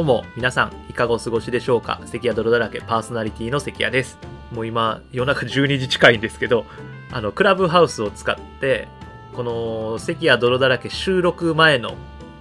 [0.00, 2.00] どうも、皆さん、いかがお過ごしでしょうか？
[2.06, 4.18] 関谷泥だらけパーソナリティの関谷です。
[4.50, 6.64] もう今、夜中12時近いんですけど、
[7.12, 8.88] あの、クラブハウスを使って、
[9.34, 11.96] この関谷泥だらけ収録前の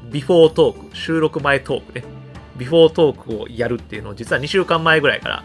[0.10, 2.06] ビフォートーク、収録前トークね、
[2.56, 5.44] ビフォートークをやるっていうのを実は2週間前ぐらいから、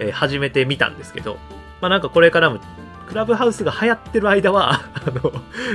[0.00, 1.38] えー始めてみたんですけど、
[1.80, 2.60] まあなんかこれからも
[3.06, 5.32] クラブハウスが流行ってる間は、 あの、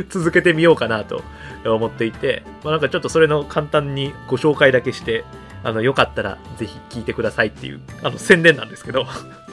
[0.10, 1.24] 続けてみようかなと
[1.66, 5.26] 思っていて、まあなんかちょっとそれの簡単にご紹介だけして、
[5.64, 9.06] あの、よかったらぜひ聞いてくださいっていう、あの、宣伝なんですけど、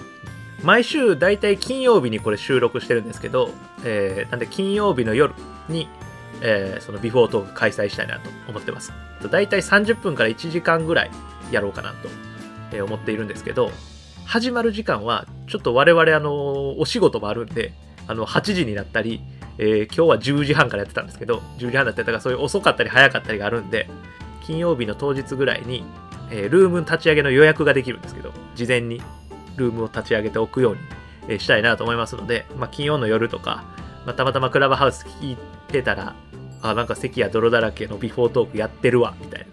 [0.63, 3.51] 毎週だいたい金曜日にこれ収録してるんですけど、
[3.85, 5.35] えーなんで金曜日の夜
[5.69, 5.89] に、
[6.43, 8.93] えーそのビフォートーク開催したいなと思ってます。
[9.31, 11.11] だいたい30分から1時間ぐらい
[11.51, 11.93] やろうかな
[12.71, 13.71] と思っているんですけど、
[14.25, 17.73] 始まる時間はちょっと我々あの、お仕事もあるんで、
[18.09, 19.21] あの、8時になったり、
[19.59, 23.89] えー今日は10時半からやってたんですけど、10時半だったりとかそういう遅かったり早かったりがあるんで、
[24.47, 25.85] 金曜日の当日ぐらいに、
[26.31, 29.03] えールーム立ち上げの予約ができるんですけど、事前に
[29.57, 30.81] ルームを立ち上げておくように、
[31.29, 33.65] えーしたいなと思いますので、まあ、金曜の夜とか、
[34.07, 35.37] まあ、たまたまクラブハウス聞い
[35.69, 36.15] てたら、
[36.63, 39.47] あ、なんか席や泥だらけのビフォートークやってるわ、みたいな。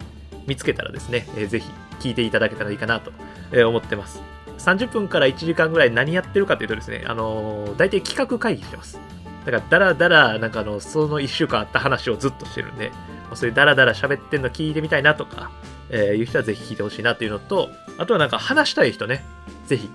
[0.46, 1.70] 見つけたらですね、えーぜひ
[2.00, 3.12] 聞いていただけたらいいかなと、
[3.52, 4.20] え思ってます。
[4.58, 9.00] 30分から1時間ぐらい何やってるかというとですね、あのー大体企画会議してます。
[9.44, 15.50] だから、だらだら、なんかあの、その1週間あった話をずっとしてるんで、まあそういうだらだら喋ってんの聞いてみたいなとか、
[15.90, 19.24] えーいう人はぜひ聞いてほしいなっていうのと、あとはなんか話したい人ね、
[19.66, 19.90] ぜひ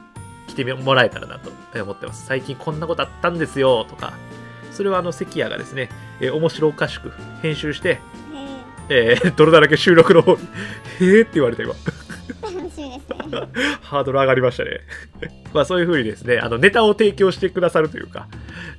[0.47, 2.25] 来てもらえたらなと思ってます。
[2.25, 4.13] 最近こんなことあったんですよとか、
[4.71, 7.99] それはあの関谷がですね、えー面白おかしく編集して、
[8.89, 10.39] えー、泥だらけ収録の方に、
[10.99, 11.73] へーって言われた今。
[13.81, 14.81] ハードル上がりましたね。
[15.53, 18.27] まあそういう風にですね、あのネタを提供してくださるというか、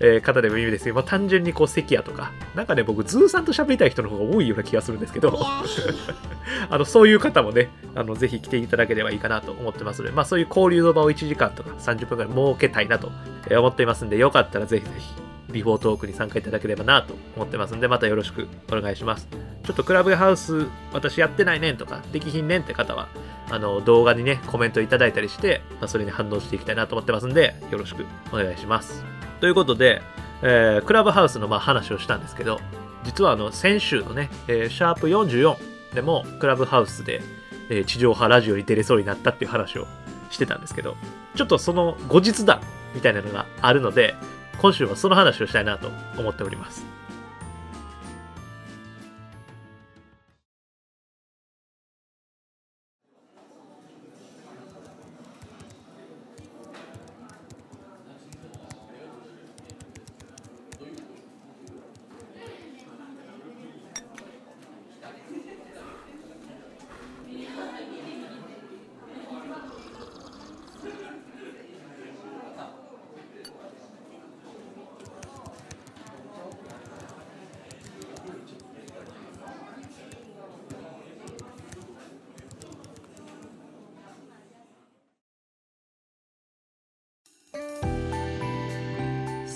[0.00, 5.39] えー方でもいいですけど、まあ単純にこう関谷とか、なんかね、僕、ズーさんと喋りたい人の方が多いような気がするんですけど、
[6.70, 13.11] あのそういう方もね、あのぜひ来ていただければいいかなと思ってますので、まあそういう交流の場を1時間とか30分ぐらい設けたいなと
[13.48, 15.14] えー思っていますんで、よかったらぜひぜひ、
[15.50, 19.28] ビフォートークに参加いただければなと思ってますんで、またよろしくお願いします。
[19.64, 23.08] ちょっとクラブハウス、私やってないねんとか、できひんねんって方は、
[23.50, 29.05] あの動画にね、コメントいただいたりして、まあ、それに反応していきたいなと思ってますんで、よろしくお願いします。
[29.40, 30.02] ということで、
[30.42, 32.60] えークラブハウスのまあ話をしたんですけど、
[33.05, 35.56] 実はあの先週のね、えーシャープ44
[35.94, 37.20] でもクラブハウスで、
[37.68, 39.86] えー地上波ラジオに出れそうになったっていう話を
[40.30, 40.96] してたんですけど、
[41.34, 42.60] ちょっとその後日談
[42.94, 44.14] みたいなのがあるので、
[44.60, 46.99] 今週はその話をしたいなと思っております。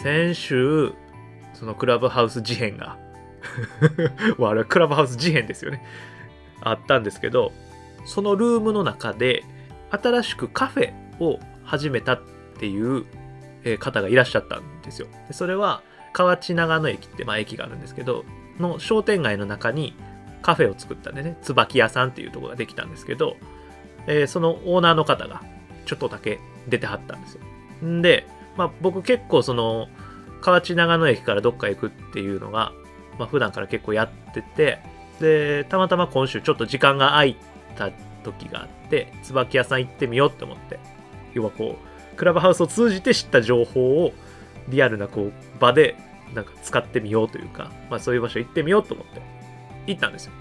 [0.04, 0.92] 先週、
[1.54, 2.98] そのクラブハウス事変が、
[4.38, 5.82] あれはクラブハウス事変ですよね。
[6.60, 7.52] あったんですけど、
[8.04, 9.44] そのルームの中で、
[9.90, 12.20] 新しくカフェを始めたっ
[12.58, 13.06] ていう
[13.78, 15.08] 方がいらっしゃったんですよ。
[15.26, 15.82] でそれは、
[16.12, 18.26] 河内長野駅って、まあ、駅があるんですけど、
[18.60, 19.94] の商店街の中に
[20.42, 23.38] カフェを作ったんでね、椿屋さんっていうところができたんですけど、
[24.06, 25.42] えーそのオーナーの方が
[25.86, 27.38] ちょっとだけ出てはったんです
[27.82, 27.86] よ。
[27.86, 28.26] んで、
[28.56, 29.88] まあ、僕結構その
[30.40, 32.72] 河内長野駅からどっか行くっていうのが、
[33.18, 34.78] まあ、普段から結構やってて
[35.20, 37.36] でたまたま今週ちょっと時間が空い
[37.76, 37.90] た
[38.22, 40.78] 時があって椿屋さん行ってみようって思って
[41.34, 41.78] 要はこ
[42.12, 44.12] うクラブハウスを通じて知った情報を
[44.68, 45.96] リアルなこう場で
[46.34, 49.22] なんか使ってみようというか、まあ、そういう場所行ってみようと思って
[49.86, 50.32] 行ったんですよ。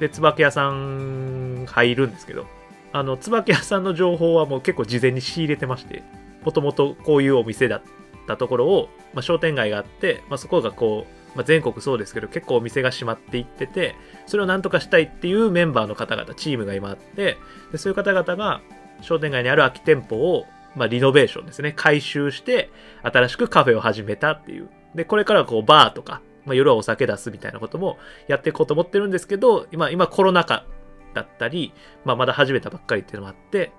[0.00, 2.46] で椿屋さん入るんですけど
[2.92, 6.02] あの椿屋さんの情報はもう結構事前に仕入れてまして
[6.46, 7.82] もともとこういうお店だっ
[8.28, 11.04] たところを、まあ、商店街があって、まあ、そこがこ
[11.34, 13.96] う、まあ、全国そうですけど結構お店が閉まっていってて
[14.26, 17.36] それをなんとかしたいっていうメンバーの方々チームが今あって
[17.72, 18.60] でそういう方々が
[19.00, 20.46] 商店街にある空き店舗を、
[20.76, 22.70] まあ、リノベーションですね改修して
[23.02, 24.70] 新しくカフェを始めたっていう。
[24.94, 27.98] でこれからはこうバーとか、まあ、夜はお酒出すみたいなことも
[28.28, 30.64] やっていこうと思ってるんですけど今今コロナ禍
[31.12, 31.72] だったり、
[32.04, 33.72] まあ、まだ始めたばっかりっていうのもあって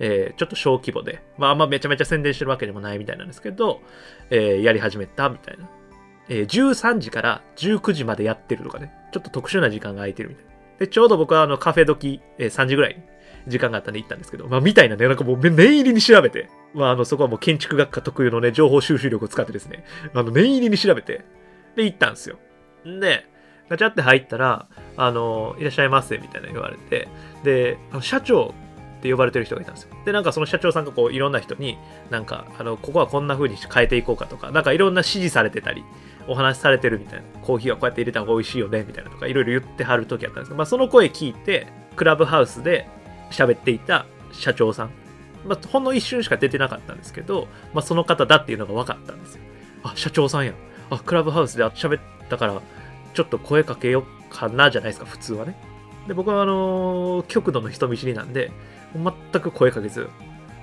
[0.00, 3.80] えーちょっと小規模で、まあ、あんまめちゃめちゃ宣伝してるわけでもないみたいなんですけど、
[4.30, 5.68] えーやり始めたみたいな。
[6.28, 10.50] えー13時から19時までやってるとかね、ちょっと特殊な時間が空いてるみたいな。
[10.80, 13.02] で、ちょうど僕はあのカフェ時、えー3時ぐらい
[13.46, 21.24] 時間があったんで行ったんですけど、まあみたいなね、なんかもう念入りに調べて、まああのそこはもう建築学科特有のね、情報収集力を使ってですね、あの念入りに調べて、
[21.76, 22.38] で行ったんですよ。
[22.86, 23.26] んで、
[23.68, 27.08] ガチャって入ったら、あの、いらっしゃいませ、みたいな言われて、
[27.42, 28.54] で、あの社長
[29.04, 29.90] って呼ばれてる人がいたんですよ。
[30.06, 31.76] で、なんかその社長さんがこう、いろんな人に、
[32.08, 35.84] なんか、あの、ここはこんな風に変えていこうかとか、なんかいろんな指示されてたり、
[36.26, 41.66] お話しされてるみたいな、コーヒーはこうやって入れた方が美味しいよね、みたいなとか、いろいろ言ってはる時あったんですけど、まあその声聞いて、
[41.96, 42.88] クラブハウスで
[43.30, 44.90] 喋っていた社長さん、
[45.44, 49.42] まあほんの一瞬しか出てなかったんですけど、まあその方だっていうのが分かったんですよ。
[49.82, 50.54] あ、社長さんや。
[50.88, 52.00] あ、クラブハウスで喋っ
[52.30, 52.58] たから、
[53.12, 55.54] ちょっと声かけようかなじゃないですか、普通はね。
[56.08, 58.50] で、僕はあのー極度の人見知りなんで、
[58.94, 60.08] 全く声かけず、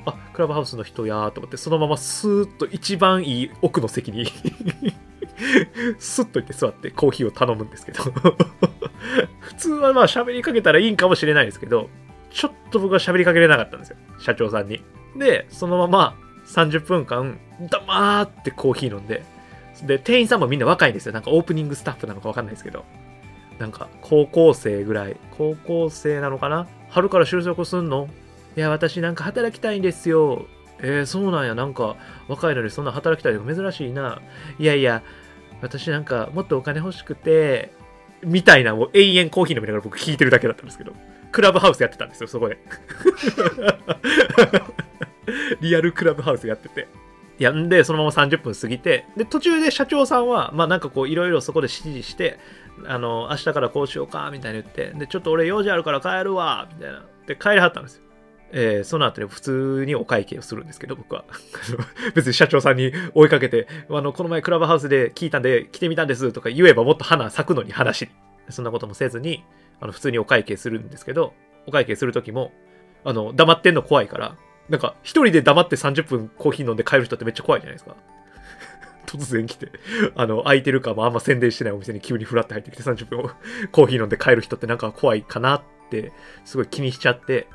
[0.06, 4.26] あ、クラブハウスの人やーと思って、そのままスーッと一番いい奥の席に
[6.00, 8.04] スッと行って座ってコーヒーを頼むんですけど
[9.40, 11.90] 普通はまあ喋りかけたらいいんかもしれないですけど、
[12.30, 13.98] ちょっと僕は喋りかけれなかったんですよ。
[14.20, 14.82] 社長さんに。
[15.16, 16.16] で、そのまま
[16.48, 19.24] 30分間、黙ってコーヒー飲んで、
[19.84, 21.14] で、店員さんもみんな若いんですよ。
[21.14, 22.86] なんかオープニングスタッフなのかわかんないですけど。
[23.60, 25.18] なんか高校生ぐらい。
[25.38, 26.68] 高校生なのかな？
[26.90, 28.08] 春から就職すんの？
[28.56, 30.46] いや、私なんか働きたいんですよ。
[30.80, 31.56] えー、そうなんや。
[31.56, 31.96] なんか
[32.28, 34.22] 若いのにそんな働きたいの珍しいな。
[34.60, 35.04] いやいや、
[35.62, 37.74] 私なんかもっとお金欲しくて、
[38.24, 40.94] みたいなもう永遠コーヒー飲みながら僕聞いてるだけだったんですけど。
[41.32, 42.58] クラブハウスやってたんですよ、そこで。
[45.62, 46.88] リアルクラブハウスやってて。
[47.42, 52.40] や、んで、そのまま30分過ぎて、で、途中で社長さんは、まあなんかこう、いろいろそこで指示して、
[52.86, 57.04] あの、明日からこうしようか、みたいに言って、で、ちょっと俺用事あるから帰るわ、みたいな。
[57.26, 58.04] で、帰りはったんですよ。
[58.52, 61.26] えーその後に普通にお会計をするんですけど、僕は。
[62.16, 68.10] 別に社長さんに追いかけて、あの、この前クラブハウスで聞いたんで来てみたんですとか言えばもっと花咲くのに話に。
[68.50, 69.44] そんなこともせずに、
[69.80, 71.34] あの、普通にお会計するんですけど、
[71.68, 72.52] お会計するときも、
[73.04, 74.36] あの、黙ってんの怖いから、
[74.70, 77.96] なんか、一人で黙って30分コーヒー飲んで帰る人ってめっちゃ怖いじゃないですか。
[79.06, 79.72] 突然来て、
[80.16, 83.30] あの、空いてるかもあんま宣伝してないお店に急にフラって入ってきて30分
[83.72, 86.12] コーヒー飲んで帰る人ってなんか怖いかなって、
[86.46, 87.48] すごい気にしちゃって、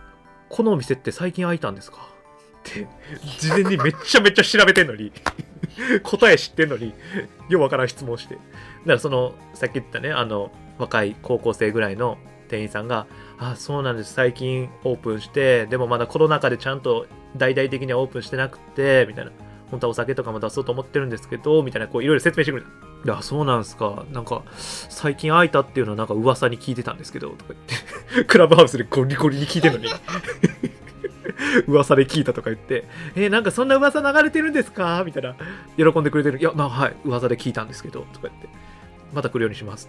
[0.48, 1.98] このお店って最近開いたんですか？
[1.98, 2.86] って、
[3.38, 5.12] 事前にめっちゃめっちゃ調べてんのに、
[6.02, 6.94] 答え知ってんのに、
[7.48, 8.34] ようわからん質問して。
[8.34, 8.44] だか
[8.86, 13.06] らその、さっき言ったね、あの、若い高校生ぐらいの店員さんが、
[13.38, 17.06] あ、そうなんです、最近オープンして、でもまだコロナ禍でちゃんと
[17.36, 19.32] 大々的にはオープンしてなくて、みたいな。
[19.70, 22.68] 本当はお酒とかも出そうと思ってるんですけど、みたいな、こういろいろ説明してくれた。
[23.04, 24.04] いや、そうなんすか。
[24.12, 27.60] なんか、最近開いたっていうのはなんか噂に聞いてたんですけど、とか言っ
[28.18, 29.90] て、 クラブハウスでゴリゴリに聞いてるのに。
[31.68, 32.84] 噂で聞いたとか言って、
[33.14, 35.02] えーなんかそんな噂流れてるんですか？
[35.04, 35.34] みたいな、
[35.76, 36.38] 喜んでくれてる。
[36.38, 38.48] いや、まあはい、噂で聞いたんですけど、とか言って、
[39.12, 39.88] また来るようにします。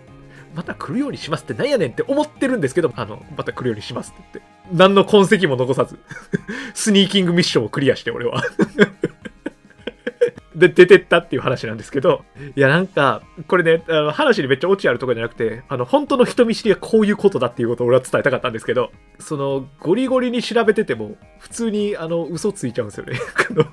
[0.56, 4.52] また来るようにしますってなんやねんって思ってるんですけど、あの、また来るようにしますって言って。
[4.74, 6.00] 何の痕跡も残さず、
[6.74, 8.44] スニーキングミッションをクリアして、俺は。
[10.58, 12.26] で、出てったっていう話なんですけど、
[12.56, 23.20] いや、なんか、これね、あの話にめっちゃオチあるとかじゃなくて、あの、本当の人見知りはこういうことだっていうことを俺は伝えたかったんですけど、その、ゴリゴリに調べてても、普通に、あの、嘘ついちゃうんですよね。
[23.52, 23.66] あの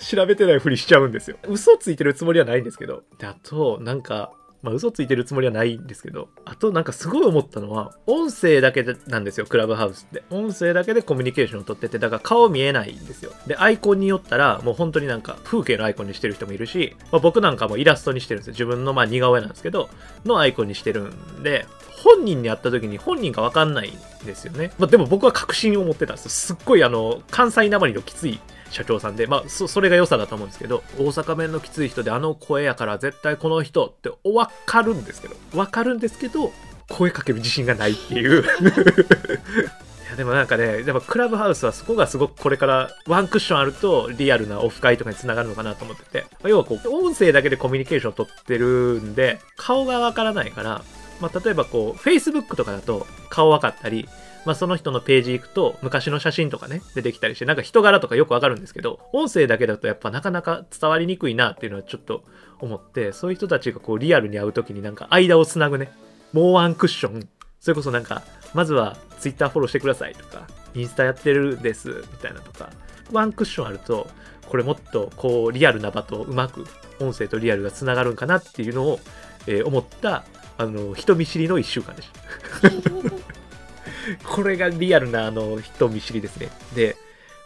[0.00, 1.36] 調べてないふりしちゃうんですよ。
[1.48, 3.04] 嘘ついてるつもりはないんですけど。
[3.18, 4.32] で、あと、なんか、
[4.64, 10.24] まあ嘘ついてるつもりはないんですけど、あとなんかすごい思ったのは、音声だけでなんですよ、クラブハウスって。
[10.30, 13.32] 音声だけでコミュニケーションを取ってて、だから顔見えないんですよ。
[13.46, 18.52] で、アイコンによったら、もう本当になんか風景のアイコンにしてる人もいるし、まあ、僕なんかもイラストにしてるんですよ。
[18.52, 19.90] 自分のまあ似顔絵なんですけど、
[20.24, 21.66] のアイコンにしてるんで、
[22.02, 24.72] 本人に会った時に本人がわかんないんですよね。
[24.78, 26.30] まあ、でも僕は確信を持ってたんですよ。
[26.30, 28.40] すっごいあの、関西なまりのきつい
[28.74, 36.52] 社長さんで、まあ、そ、それが良さだと思うんですけど、大阪弁のきつい人であの声やから絶対この人ってわかるんですけど、わかるんですけど、
[36.90, 38.42] 声かける自信がないっていう。
[40.04, 50.82] いやでもなんかね、やっぱクラブハウスはそこがすごくこれからワンクッションあるとリアルなオフ会とかにつながるのかなと思ってて、ま要はこう、音声だけでコミュニケーションを取ってるんで、顔がわからないから、
[51.20, 54.08] まあ例えばこう、Facebook とかだと顔わかったり、
[54.44, 62.24] まあその人のページ行くと昔の写真とかね、出てきたりして、なんか人柄とかよくわかるんですけど、音声だけだとやっぱなかなか伝わりにくいなっていうのはちょっと
[62.60, 65.90] 思って、そういう人たちがこうリアルに会う時になんか間をつなぐね、
[66.32, 67.28] もうワンクッション、
[67.60, 72.70] それこそなんか、まずは Twitter フォローしてくださいとか、インスタやってるですみたいなとか、
[73.12, 74.06] ワンクッションあると、
[74.48, 76.66] これもっとこうリアルな場とうまく
[77.00, 79.00] 音声とリアルがつながるんかなっていうのを、
[79.46, 80.24] えー思った、
[80.58, 82.08] あの、人見知りの1週間でし
[82.62, 82.70] た。
[84.28, 86.50] これがリアルなあの人見知りですね。
[86.74, 86.96] で、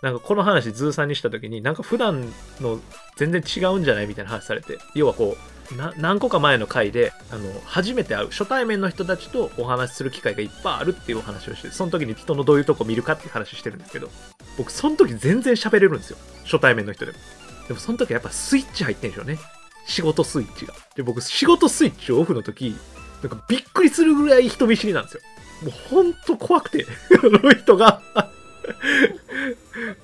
[0.02, 2.80] なんかこの話ズーさんにした時になんか普段の
[3.16, 5.36] 全然違うんじゃないみたいな話されて要はこ
[5.72, 14.08] うな何個か前の回であの初めて会う初対面の人たちとお話しする機会がいっぱいあるっていうお話をしてその時に人のどういうとこ見るかっていう話してるんですけど
[14.56, 17.18] 僕その時全然喋れるんですよ初対面の人でも
[17.66, 19.38] でもその時やっぱスイッチ入ってんでしょうね
[19.86, 22.76] 仕事スイッチがで僕仕事スイッチオフの時
[23.22, 25.20] なんかびっくりするぐらい人見知りなんですよ。
[25.62, 26.86] もうほんと怖くて
[27.22, 28.00] あの人が。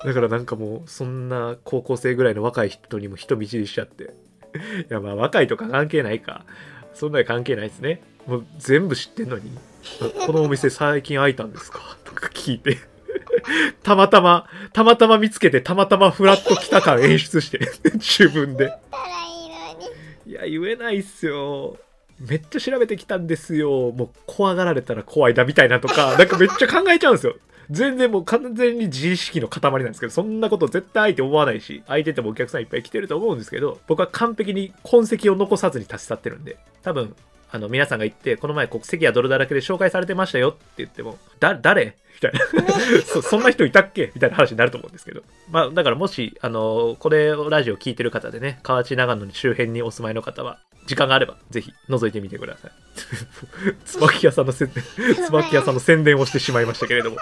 [0.03, 4.03] だからなんかもうそんな高校生ぐらいの若い人にも人見知りしちゃって。
[4.03, 4.07] い
[4.89, 6.45] やまあ若いとか関係ないか。
[6.93, 8.01] そんなに関係ないですね。
[8.25, 9.51] もう全部知ってんのに。
[10.25, 11.97] このお店最近開いたんですか？
[12.03, 12.77] とか聞いて。
[13.83, 17.59] たまたまたまたま見つけてたまたまフラッと来た感演出して。
[17.93, 18.73] 自分で。
[20.25, 21.77] いや言えないっすよ
[22.19, 23.91] めっちゃ調べてきたんですよ。
[23.91, 27.35] もう怖がられたら怖いだみたいなとか なんかめっちゃ考えちゃうんですよ。
[27.71, 37.15] 全然もう完全に自意識の塊なんですけど、そんなこと絶対相手思わないし、相手ってもお客さんいっぱい来てると思うんですけど、僕は完璧に痕跡を残さずに立ち去ってるんで、多分、
[37.51, 43.21] あの、皆さんが言って、この前、国籍は泥だらけで紹介されてましたよって言っても、だ、誰みたいな そ。
[43.21, 44.11] そんな人いたっけ？
[44.15, 45.21] みたいな話になると思うんですけど。
[45.49, 52.71] まあ、だからもし、あの、これをラジオ聞いてる方でね、河内長野に周辺にお住まいの方は、時間があれば、ぜひ覗いてみてください。
[53.85, 54.83] 椿屋さんの宣伝、
[55.25, 57.17] 椿屋さんの宣伝をしてしまいましたけれども、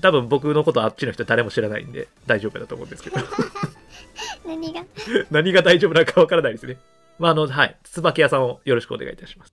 [0.00, 3.16] 多分僕のことあっちの人誰も知らないんで大丈夫だと思うんですけど。
[4.46, 4.84] 何が？
[5.30, 6.76] 何が大丈夫なのかわからないですね。
[7.18, 7.76] まあ、あの、はい。
[7.84, 9.52] 椿屋さんをよろしくお願いいたします。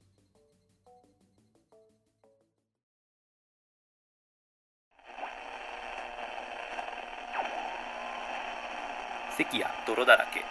[9.44, 10.42] 関や泥だらけ。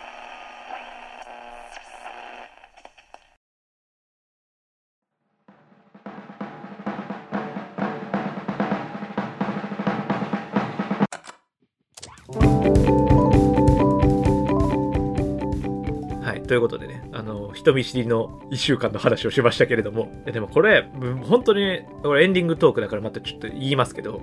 [16.22, 20.88] はい、ということでね、あの、人見知りの1週間の話をしましたけれども、でもこれ、
[21.22, 24.22] 本当に、これエンディングトークだからまたちょっと言いますけど、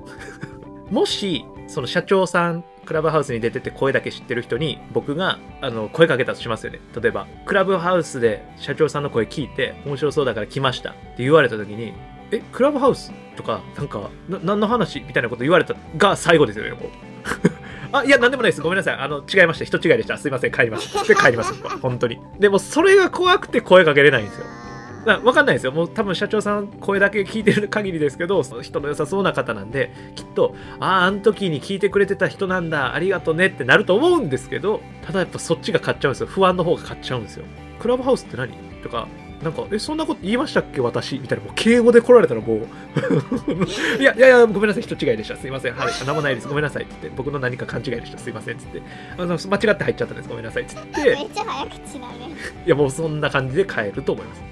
[0.90, 6.80] もし、その社長さん、クラブハウスに出てて声だけ知ってる人に、僕が、あの、声かけたとしますよね。
[7.00, 11.94] 例えば、クラブハウスで社長さんの声聞いて、面白そうだから来ましたって言われた時に、
[12.32, 16.82] え、クラブハウスとか、なんか、な、何の話みたいなこと言われたが最後ですよね、もう。
[17.92, 18.62] あ、いや、なんでもないです。
[18.62, 18.96] ごめんなさい。
[18.96, 19.66] あの、違いました。
[19.66, 20.18] 人違いでした。
[20.18, 20.52] すいません。
[20.52, 21.08] 帰ります。
[21.08, 21.54] で、帰ります。
[21.82, 22.20] 本当に。
[22.40, 24.46] でも、それが怖くて声かけれないんですよ。
[25.08, 25.72] だわかんないですよ。
[25.72, 36.28] もう多分社長さん声だけ聞いてる限りですけど、人の良さそうな方なんで、きっと、ああ、あの時に聞いてくれてた人なんだ、ありがとねってなると思うんですけど、ただやっぱそっちが買っちゃうんですよ。
[36.28, 37.46] 不安の方が買っちゃうんですよ。
[37.80, 38.54] クラブハウスって何？
[38.84, 39.08] とか、
[39.44, 40.82] なんか、え、そんなこと言いましたっけ？
[40.82, 41.20] 私？
[41.20, 42.58] みたいな、もう敬語で来られたらもう
[44.02, 45.36] いや、いやいや、ごめんなさい、人違いでした。
[45.38, 45.74] すいません。
[45.76, 46.48] はい、何もないです。
[46.48, 46.84] ごめんなさい。
[46.84, 48.18] って言って、僕の何か勘違いでした。
[48.18, 48.58] すいません。
[48.58, 48.82] つって、
[49.18, 50.30] あの間違って入っちゃったんです。
[50.30, 50.66] ごめんなさい。
[50.66, 52.36] つって、めっちゃ早口だね。
[52.66, 54.44] いや、もうそんな感じで帰ると思います。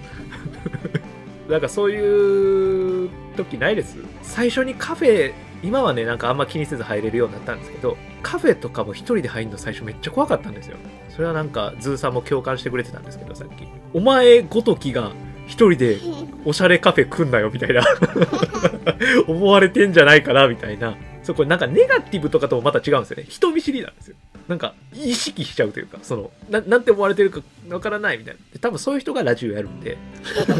[1.49, 3.97] なんかそういう時ないです？
[4.23, 5.33] 最初にカフェ
[5.63, 10.77] 今はねなんかあんま気にせず入れるようになったんですけどカフェとかも一人で入るの最初めっちゃ怖かったんですよ。
[11.09, 13.67] それはなんかズーさんも共感してくれてたんですけどさっき。
[13.93, 15.11] お前ごときが
[15.47, 15.97] 一人で
[16.45, 17.83] おしゃれカフェ来んなよみたいな。
[19.27, 20.95] 思われてんじゃないかなみたいな
[21.25, 23.25] そうこれなんかネガティブとかともまた違うんですよね。
[23.27, 24.15] 人見知りなんですよ。
[24.47, 28.59] なんか意識しちゃうというかそのななんて思われてるかわからないみたいな。
[28.59, 29.97] 多分そういう人がラジオやるんで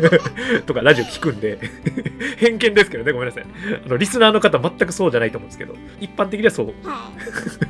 [0.66, 1.60] とかラジオ聞くんで
[2.38, 3.46] 偏見ですけどねごめんなさい。
[3.86, 6.66] あのリスナーの方全くそうじゃないと思うんですけど一般的にはそう。
[6.84, 7.24] はい。
[7.24, 7.70] そうですね。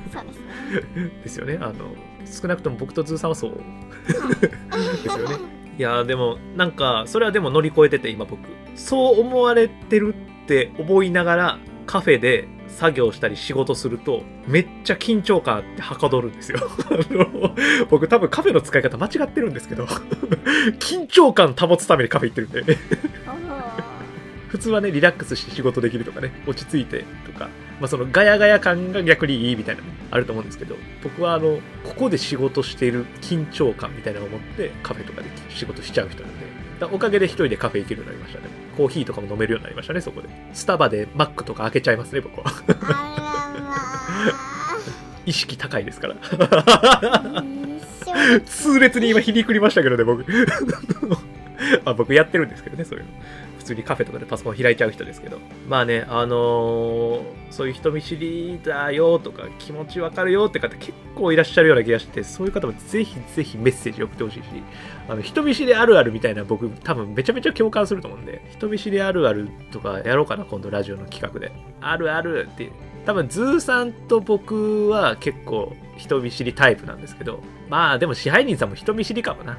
[1.24, 1.58] ですよね。
[1.60, 1.74] あの
[2.26, 3.52] 少なくとも僕とズーさんはそう。
[4.08, 5.36] ですよね。
[5.78, 8.40] いやーでもなんかそれはでも乗り越えてて今僕。
[8.76, 16.60] そう思われてるって思いながらカフェで作業したり仕事するとめっちゃ緊張感あってはかどるんですよ。
[16.62, 17.56] あ の
[17.90, 19.86] 僕多分カフェの使い方間違ってるんですけど
[20.80, 22.78] 緊張感保つためにカフェ行ってるんで。
[24.56, 27.50] 普通はねリラックスして仕事できるとかね落ち着いてとか、
[27.82, 36.46] まあ、そのガヤガヤ感が逆にいいみたいなのあると思うんですけど僕はあのここで仕事している緊張感みたいなのを持ってカフェとかで仕事しちゃう人なんで
[36.80, 38.54] だおかげで一人でカフェ行けるようになりましたね。
[38.76, 40.30] コーヒーとかも飲めるようになりましたねそこで。
[40.54, 42.46] スタバでマックとか開けちゃいますね僕は。
[45.26, 46.16] 意識高いですから。
[48.46, 50.26] 痛烈に今皮肉りましたけどね僕。
[50.30, 51.18] ま
[51.92, 53.12] あ僕やってるんですけどねそういうの
[53.66, 55.40] 普通にカフェとかでパソコン開いちゃう人ですけど。
[55.68, 64.46] まあねあのーそういう人見知りだよとか気持ちわかるよって方結構いらっしゃるような気がしてそういう方もぜひぜひメッセージ送ってほしいし。
[65.08, 68.46] あの人見知りあるあるみたいな僕多分めちゃめちゃ共感すると思うんで。
[68.52, 71.52] 人見知りあるあるとかやろうかな今度ラジオの企画で。
[71.82, 72.72] あるあるって
[73.06, 77.40] 多分ズーさんと僕は結構人見知りタイプなんですけど。
[77.70, 79.58] まあでも支配人さんも人見知りかもな。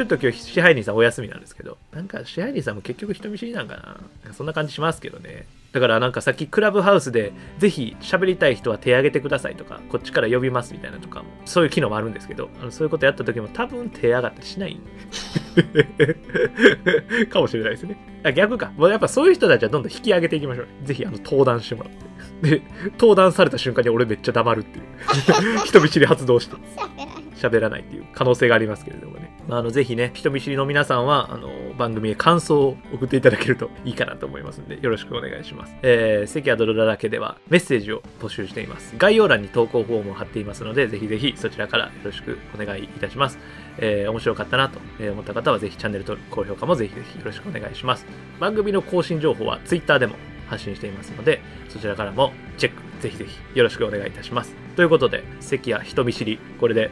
[0.00, 4.32] ちょっと今日支配人さんお休みなんですけどなんか支配人さんも結局人見知りなんかな？
[4.32, 5.44] そんな感じしますけどね。
[5.72, 14.80] だからなんかさっきクラブハウスでぜひ喋りたい人は手挙げてくださいとかこっちから呼びますみたいなとかもそういう機能もあるんですけどあのそういうことやった時も多分手上がったりしない。
[17.28, 17.98] かもしれないですね。
[18.24, 18.72] あ逆か。
[18.78, 20.66] もうやっぱそういう人たちはどんどん引き上げていきましょう。
[20.82, 22.08] ぜひあの登壇してもらって。
[22.56, 22.62] で
[22.98, 24.84] 登壇された瞬間に俺めっちゃ黙るっていう。
[25.66, 26.56] 人見知り発動して。
[27.36, 27.78] 喋らない。
[27.78, 29.29] 喋らないっていう可能性がありますけれどもね。
[29.56, 35.74] あ、のぜひね、人見知りの皆さんは、あの、番組へ感想を送っていただけるといいかなと思いますので、よろしくお願いします。
[35.82, 38.94] えー、関谷泥だらけではメッセージを募集しています。
[38.98, 43.38] 概要欄に投稿フォームを貼っていますので、ぜひぜひそちらからよろしくお願いいたします。
[43.78, 48.06] えー面白かったなと思った方は、ぜひチャンネル登録、高評価もぜひぜひよろしくお願いします。
[48.38, 50.16] 番組の更新情報は Twitter でも
[50.48, 54.54] 発信していますので、そちらからもチェック、ぜひぜひよろしくお願いいたします。
[54.76, 56.90] ということで、関谷人見知り、これで、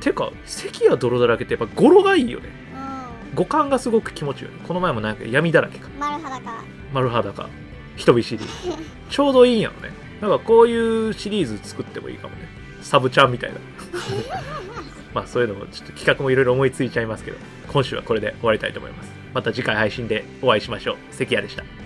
[0.00, 2.48] てか、関谷泥だらけってやっぱ語呂がいいよね。
[3.32, 4.60] う五感がすごく気持ちいいよね。
[4.66, 5.88] この前もなんか闇だらけか。
[5.88, 7.48] ん丸裸丸裸。
[7.96, 8.44] 人見知り。
[9.10, 9.94] ちょうどいいんやろね。
[10.20, 12.48] なんかこういうシリーズ作ってもいいかもね。
[12.82, 13.58] サブちゃんみたいな。
[15.14, 19.10] まあそういうのもちょっと企画もいろいろ思いついちゃいますけど、今週はこれで終わりたいと思います。
[19.34, 20.96] また次回配信でお会いしましょう。
[21.10, 21.85] 関谷でした。